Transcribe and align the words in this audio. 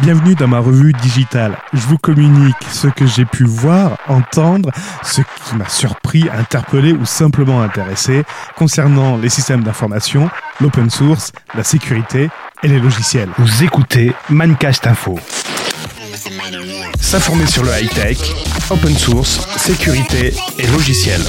Bienvenue 0.00 0.36
dans 0.36 0.46
ma 0.46 0.60
revue 0.60 0.92
digitale. 0.92 1.56
Je 1.72 1.80
vous 1.80 1.98
communique 1.98 2.56
ce 2.70 2.86
que 2.86 3.04
j'ai 3.06 3.24
pu 3.24 3.44
voir, 3.44 3.98
entendre, 4.06 4.70
ce 5.02 5.22
qui 5.22 5.56
m'a 5.56 5.68
surpris, 5.68 6.24
interpellé 6.30 6.92
ou 6.92 7.04
simplement 7.04 7.62
intéressé 7.62 8.22
concernant 8.56 9.16
les 9.16 9.28
systèmes 9.28 9.64
d'information, 9.64 10.30
l'open 10.60 10.88
source, 10.88 11.32
la 11.56 11.64
sécurité 11.64 12.30
et 12.62 12.68
les 12.68 12.78
logiciels. 12.78 13.30
Vous 13.38 13.64
écoutez 13.64 14.12
Mancast 14.30 14.86
Info. 14.86 15.18
S'informer 17.00 17.46
sur 17.46 17.64
le 17.64 17.70
high-tech, 17.70 18.18
Open 18.70 18.96
source, 18.96 19.40
sécurité 19.56 20.32
et 20.58 20.66
logiciels. 20.68 21.24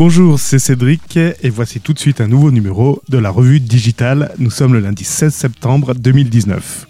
Bonjour, 0.00 0.40
c'est 0.40 0.58
Cédric 0.58 1.18
et 1.18 1.50
voici 1.50 1.78
tout 1.78 1.92
de 1.92 1.98
suite 1.98 2.22
un 2.22 2.26
nouveau 2.26 2.50
numéro 2.50 3.02
de 3.10 3.18
la 3.18 3.28
revue 3.28 3.60
digitale. 3.60 4.32
Nous 4.38 4.48
sommes 4.48 4.72
le 4.72 4.80
lundi 4.80 5.04
16 5.04 5.30
septembre 5.30 5.94
2019. 5.94 6.86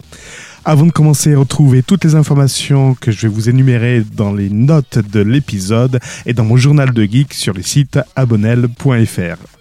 Avant 0.65 0.87
de 0.87 0.93
commencer 0.93 1.35
à 1.35 1.39
retrouver 1.41 1.83
toutes 1.83 2.05
les 2.05 2.15
informations 2.15 2.95
que 2.95 3.11
je 3.11 3.23
vais 3.23 3.35
vous 3.35 3.49
énumérer 3.49 4.05
dans 4.15 4.33
les 4.33 4.49
notes 4.49 5.01
de 5.11 5.19
l'épisode 5.19 5.99
et 6.25 6.35
dans 6.35 6.45
mon 6.45 6.57
journal 6.57 6.93
de 6.93 7.03
geek 7.03 7.35
sur 7.35 7.53
le 7.53 7.63
site 7.63 7.99
abonnel.fr. 8.15 9.60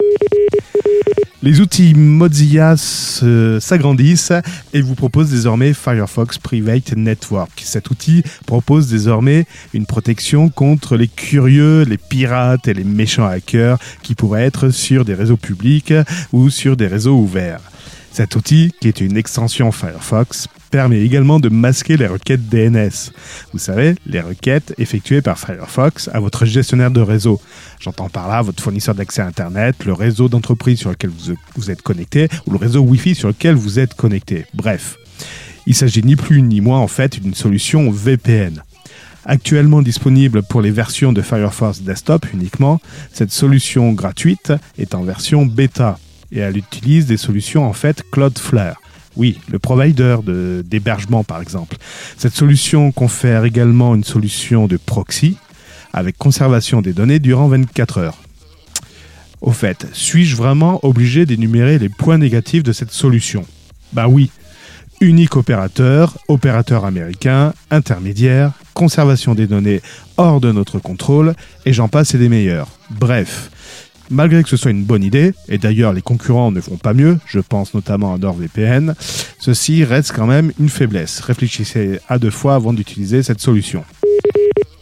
Les 1.42 1.62
outils 1.62 1.94
Mozilla 1.94 2.76
s'agrandissent 2.76 4.34
et 4.74 4.82
vous 4.82 4.96
proposent 4.96 5.30
désormais 5.30 5.74
Firefox 5.74 6.38
Private 6.38 6.98
Network. 6.98 7.62
Cet 7.64 7.90
outil 7.92 8.24
propose 8.46 8.90
désormais 8.90 9.46
une 9.74 9.86
protection 9.86 10.50
contre 10.50 10.98
les 10.98 11.08
curieux, 11.08 11.84
les 11.84 11.98
pirates 11.98 12.68
et 12.68 12.74
les 12.74 12.84
méchants 12.84 13.26
hackers 13.26 13.78
qui 14.04 14.16
pourraient 14.16 14.44
être 14.44 14.70
sur 14.70 15.06
des 15.06 15.14
réseaux 15.14 15.38
publics 15.38 15.94
ou 16.34 16.50
sur 16.50 16.76
des 16.76 16.88
réseaux 16.88 17.16
ouverts. 17.16 17.62
Cet 18.12 18.36
outil, 18.36 18.72
qui 18.82 18.88
est 18.88 19.02
une 19.02 19.18
extension 19.18 19.72
Firefox, 19.72 20.48
permet 20.70 21.02
également 21.02 21.40
de 21.40 21.50
masquer 21.50 21.98
les 21.98 22.08
requêtes 22.08 22.48
DNS. 22.50 23.12
Vous 23.54 23.60
savez, 23.60 23.96
les 24.06 24.22
requêtes 24.22 24.74
effectuées 24.78 25.22
par 25.22 25.40
Firefox 25.40 26.10
à 26.14 26.20
votre 26.20 26.46
gestionnaire 26.46 26.92
de 26.92 27.02
réseau. 27.02 27.42
J'entends 27.80 28.10
par 28.10 28.28
là 28.28 28.42
votre 28.42 28.62
fournisseur 28.62 28.96
d'accès 28.96 29.22
Internet, 29.22 29.86
le 29.86 29.94
réseau 29.94 30.30
d'entreprise 30.30 30.80
sur 30.80 30.90
lequel 30.90 31.12
vous, 31.56 31.72
êtes 31.72 31.82
connecté 31.82 32.28
ou 32.46 32.52
le 32.52 32.58
réseau 32.58 32.82
Wi-Fi 32.82 33.16
sur 33.16 33.30
lequel 33.30 33.56
vous 33.56 33.80
êtes 33.80 33.94
connecté. 33.94 34.46
Bref, 34.54 34.98
il 35.66 35.76
s'agit 35.76 36.04
ni 36.04 36.16
plus 36.16 36.42
ni 36.42 36.62
moins 36.62 36.80
en 36.80 36.88
fait 36.88 37.20
d'une 37.20 37.36
solution 37.36 37.90
VPN. 37.92 38.64
Actuellement 39.26 39.82
disponible 39.82 40.44
pour 40.44 40.62
les 40.62 40.72
versions 40.72 41.14
de 41.14 41.22
Firefox 41.22 41.82
Desktop 41.82 42.26
uniquement, 42.34 42.80
cette 43.14 43.32
solution 43.32 43.92
gratuite 43.94 44.54
est 44.78 44.96
en 44.96 45.04
version 45.04 45.46
bêta 45.46 46.00
et 46.32 46.40
elle 46.40 46.58
utilise 46.58 47.06
des 47.06 47.18
solutions 47.18 47.68
en 47.68 47.74
fait 47.74 48.04
Cloudflare. 48.12 48.82
Oui, 49.16 49.40
le 49.50 49.60
provider 49.60 50.18
d'hébergement 50.64 51.24
par 51.24 51.42
exemple. 51.42 51.78
Cette 52.18 52.36
solution 52.36 52.92
confère 52.92 53.44
également 53.44 53.96
une 53.96 54.04
solution 54.04 54.68
de 54.68 54.78
proxy 54.78 55.38
avec 55.94 56.18
conservation 56.18 56.82
des 56.82 56.94
données 56.94 57.20
durant 57.20 57.48
24 57.48 57.98
heures. 57.98 58.18
Au 59.42 59.52
fait, 59.52 59.88
suis-je 59.94 60.36
vraiment 60.36 60.80
obligé 60.84 61.26
d'énumérer 61.26 61.80
les 61.80 61.90
points 61.90 62.18
négatifs 62.18 62.64
de 62.64 62.74
cette 62.74 62.92
solution? 62.92 63.46
Bah 63.94 64.08
oui. 64.08 64.32
Unique 65.02 65.38
opérateur, 65.38 66.18
opérateur 66.28 66.84
américain, 66.84 67.54
intermédiaire, 67.72 68.52
conservation 68.74 69.34
des 69.34 69.48
données 69.48 69.82
hors 70.18 70.42
de 70.42 70.52
notre 70.52 70.78
contrôle, 70.78 71.36
et 71.66 71.72
j'en 71.72 71.88
passe 71.88 72.16
et 72.16 72.18
des 72.18 72.28
meilleurs. 72.28 72.68
Bref, 72.90 73.50
Malgré 74.12 74.42
que 74.42 74.50
ce 74.50 74.58
soit 74.58 74.72
une 74.72 74.84
bonne 74.84 75.04
idée, 75.04 75.34
et 75.48 75.60
d'ailleurs 75.60 75.94
les 75.94 76.02
concurrents 76.02 76.52
ne 76.52 76.62
font 76.62 76.78
pas 76.78 76.94
mieux, 76.94 77.20
je 77.28 77.40
pense 77.40 77.74
notamment 77.76 78.14
à 78.14 78.18
NordVPN, 78.18 78.96
ceci 79.40 79.84
reste 79.84 80.14
quand 80.16 80.26
même 80.26 80.52
une 80.60 80.70
faiblesse. 80.70 81.20
Réfléchissez 81.20 82.00
à 82.10 82.18
deux 82.18 82.32
fois 82.32 82.56
avant 82.56 82.74
d'utiliser 82.74 83.22
cette 83.22 83.40
solution. 83.40 83.84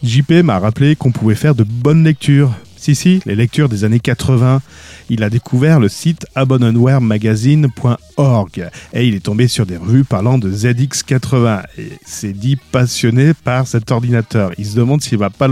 JP 0.03 0.31
m'a 0.43 0.59
rappelé 0.59 0.95
qu'on 0.95 1.11
pouvait 1.11 1.35
faire 1.35 1.55
de 1.55 1.63
bonnes 1.63 2.03
lectures. 2.03 2.53
Si, 2.95 3.21
les 3.25 3.35
lectures 3.35 3.69
des 3.69 3.83
années 3.83 3.99
80 3.99 4.61
il 5.09 5.23
a 5.23 5.29
découvert 5.29 5.79
le 5.79 5.87
site 5.87 6.25
abandonwaremagazine.org 6.35 8.69
et 8.93 9.07
il 9.07 9.15
est 9.15 9.23
tombé 9.23 9.47
sur 9.47 9.65
des 9.65 9.77
revues 9.77 10.03
parlant 10.03 10.37
de 10.37 10.51
ZX80 10.51 11.63
et 11.77 11.93
s'est 12.05 12.33
dit 12.33 12.57
passionné 12.71 13.33
par 13.33 13.65
cet 13.67 13.89
ordinateur. 13.91 14.51
Il 14.57 14.65
se 14.65 14.75
demande 14.75 15.01
s'il 15.01 15.17
va 15.17 15.29
pas 15.29 15.47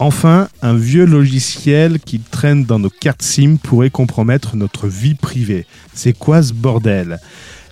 Enfin, 0.01 0.49
un 0.63 0.75
vieux 0.75 1.07
logiciel 1.07 2.01
qui 2.01 2.19
traîne 2.19 2.65
dans 2.65 2.81
nos 2.81 2.91
cartes 2.91 3.23
SIM 3.23 3.57
pourrait 3.63 3.91
compromettre 3.91 4.57
notre 4.57 4.89
vie 4.89 5.15
privée. 5.15 5.65
C'est 5.95 6.13
quoi 6.13 6.43
ce 6.43 6.53
bordel? 6.53 7.19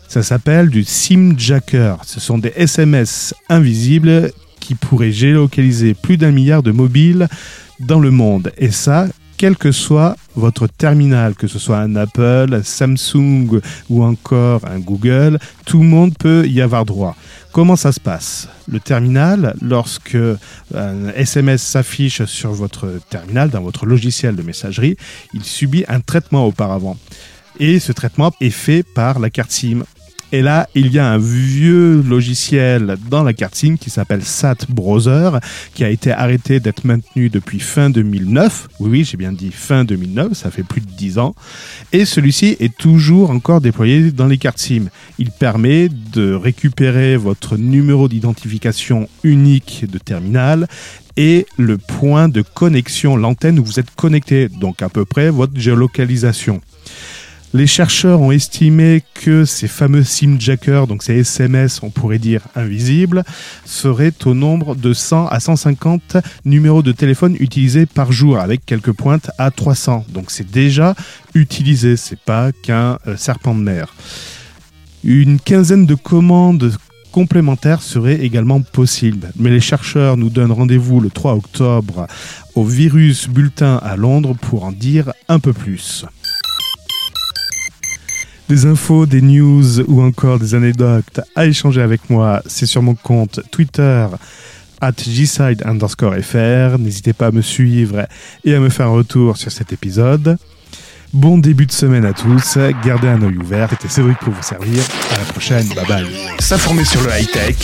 Ça 0.08 0.22
s'appelle 0.22 0.70
du 0.70 0.84
SIMjacker. 0.84 1.96
Ce 2.04 2.20
sont 2.20 2.38
des 2.38 2.52
SMS 2.56 3.34
invisibles 3.48 4.32
qui 4.60 4.74
pourraient 4.74 5.12
géolocaliser 5.12 5.94
plus 5.94 6.16
d'un 6.16 6.30
milliard 6.30 6.62
de 6.62 6.70
mobiles 6.70 7.28
dans 7.80 8.00
le 8.00 8.10
monde. 8.10 8.52
Et 8.56 8.70
ça, 8.70 9.06
quel 9.36 9.56
que 9.56 9.72
soit 9.72 10.16
votre 10.34 10.66
terminal, 10.66 11.34
que 11.34 11.46
ce 11.46 11.58
soit 11.58 11.78
un 11.78 11.94
Apple, 11.96 12.54
un 12.54 12.62
Samsung 12.62 13.60
ou 13.90 14.02
encore 14.02 14.62
un 14.66 14.78
Google, 14.78 15.38
tout 15.66 15.80
le 15.80 15.86
monde 15.86 16.14
peut 16.18 16.46
y 16.46 16.60
avoir 16.60 16.84
droit. 16.84 17.16
Comment 17.52 17.76
ça 17.76 17.92
se 17.92 18.00
passe? 18.00 18.48
Le 18.70 18.80
terminal, 18.80 19.54
lorsque 19.60 20.16
un 20.74 21.08
SMS 21.14 21.62
s'affiche 21.62 22.24
sur 22.24 22.52
votre 22.52 23.00
terminal, 23.10 23.50
dans 23.50 23.62
votre 23.62 23.86
logiciel 23.86 24.36
de 24.36 24.42
messagerie, 24.42 24.96
il 25.34 25.44
subit 25.44 25.84
un 25.88 26.00
traitement 26.00 26.46
auparavant. 26.46 26.96
Et 27.58 27.78
ce 27.78 27.92
traitement 27.92 28.32
est 28.40 28.50
fait 28.50 28.82
par 28.82 29.18
la 29.18 29.30
carte 29.30 29.50
SIM. 29.50 29.82
Et 30.32 30.42
là, 30.42 30.68
il 30.74 30.92
y 30.92 30.98
a 30.98 31.08
un 31.08 31.18
vieux 31.18 32.02
logiciel 32.02 32.96
dans 33.08 33.22
la 33.22 33.32
carte 33.32 33.54
SIM 33.54 33.76
qui 33.76 33.90
s'appelle 33.90 34.24
SAT 34.24 34.66
Browser, 34.68 35.30
qui 35.72 35.84
a 35.84 35.88
été 35.88 36.10
arrêté 36.10 36.58
d'être 36.58 36.84
maintenu 36.84 37.30
depuis 37.30 37.60
fin 37.60 37.90
2009. 37.90 38.68
Oui, 38.80 38.90
oui, 38.90 39.04
j'ai 39.04 39.16
bien 39.16 39.32
dit 39.32 39.52
fin 39.52 39.84
2009, 39.84 40.32
ça 40.32 40.50
fait 40.50 40.64
plus 40.64 40.80
de 40.80 40.90
10 40.90 41.18
ans. 41.18 41.34
Et 41.92 42.04
celui-ci 42.04 42.56
est 42.58 42.76
toujours 42.76 43.30
encore 43.30 43.60
déployé 43.60 44.10
dans 44.10 44.26
les 44.26 44.38
cartes 44.38 44.58
SIM. 44.58 44.86
Il 45.18 45.30
permet 45.30 45.88
de 45.88 46.34
récupérer 46.34 47.16
votre 47.16 47.56
numéro 47.56 48.08
d'identification 48.08 49.08
unique 49.22 49.84
de 49.88 49.98
terminal 49.98 50.66
et 51.16 51.46
le 51.56 51.78
point 51.78 52.28
de 52.28 52.42
connexion, 52.42 53.16
l'antenne 53.16 53.58
où 53.58 53.64
vous 53.64 53.80
êtes 53.80 53.94
connecté, 53.94 54.48
donc 54.48 54.82
à 54.82 54.88
peu 54.88 55.04
près 55.04 55.30
votre 55.30 55.58
géolocalisation. 55.58 56.60
Les 57.54 57.66
chercheurs 57.66 58.20
ont 58.20 58.32
estimé 58.32 59.02
que 59.14 59.44
ces 59.44 59.68
fameux 59.68 60.02
SIMjackers, 60.02 60.86
donc 60.86 61.02
ces 61.02 61.20
SMS, 61.20 61.80
on 61.82 61.90
pourrait 61.90 62.18
dire 62.18 62.42
invisibles, 62.54 63.24
seraient 63.64 64.12
au 64.24 64.34
nombre 64.34 64.74
de 64.74 64.92
100 64.92 65.28
à 65.28 65.40
150 65.40 66.18
numéros 66.44 66.82
de 66.82 66.92
téléphone 66.92 67.36
utilisés 67.38 67.86
par 67.86 68.12
jour, 68.12 68.38
avec 68.38 68.66
quelques 68.66 68.92
pointes 68.92 69.30
à 69.38 69.50
300. 69.50 70.04
Donc 70.08 70.30
c'est 70.30 70.50
déjà 70.50 70.94
utilisé, 71.34 71.96
c'est 71.96 72.18
pas 72.18 72.50
qu'un 72.52 72.98
euh, 73.06 73.16
serpent 73.16 73.54
de 73.54 73.60
mer. 73.60 73.94
Une 75.04 75.38
quinzaine 75.38 75.86
de 75.86 75.94
commandes 75.94 76.72
complémentaires 77.12 77.80
seraient 77.80 78.20
également 78.20 78.60
possibles. 78.60 79.30
Mais 79.36 79.48
les 79.48 79.60
chercheurs 79.60 80.18
nous 80.18 80.28
donnent 80.28 80.52
rendez-vous 80.52 81.00
le 81.00 81.08
3 81.08 81.32
octobre 81.32 82.06
au 82.54 82.64
Virus 82.64 83.28
Bulletin 83.28 83.76
à 83.76 83.96
Londres 83.96 84.34
pour 84.38 84.64
en 84.64 84.72
dire 84.72 85.12
un 85.28 85.38
peu 85.38 85.54
plus. 85.54 86.04
Des 88.48 88.64
infos, 88.64 89.06
des 89.06 89.22
news 89.22 89.80
ou 89.88 90.02
encore 90.02 90.38
des 90.38 90.54
anecdotes 90.54 91.20
à 91.34 91.46
échanger 91.46 91.82
avec 91.82 92.08
moi, 92.08 92.42
c'est 92.46 92.66
sur 92.66 92.80
mon 92.80 92.94
compte 92.94 93.40
Twitter 93.50 94.06
at 94.80 94.92
gside 94.92 95.62
underscore 95.64 96.14
fr. 96.22 96.78
N'hésitez 96.78 97.12
pas 97.12 97.26
à 97.26 97.30
me 97.32 97.42
suivre 97.42 98.06
et 98.44 98.54
à 98.54 98.60
me 98.60 98.68
faire 98.68 98.86
un 98.86 98.90
retour 98.90 99.36
sur 99.36 99.50
cet 99.50 99.72
épisode. 99.72 100.38
Bon 101.12 101.38
début 101.38 101.66
de 101.66 101.72
semaine 101.72 102.04
à 102.04 102.12
tous, 102.12 102.58
gardez 102.84 103.08
un 103.08 103.22
œil 103.22 103.36
ouvert, 103.38 103.70
c'était 103.70 103.88
Cédric 103.88 104.18
pour 104.18 104.32
vous 104.32 104.42
servir. 104.42 104.82
À 105.12 105.18
la 105.18 105.24
prochaine, 105.24 105.66
bye 105.74 105.86
bye. 105.86 106.06
S'informer 106.38 106.84
sur 106.84 107.00
le 107.02 107.08
high-tech, 107.08 107.56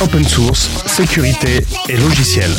open 0.00 0.24
source, 0.24 0.68
sécurité 0.86 1.64
et 1.88 1.96
logiciel. 1.96 2.50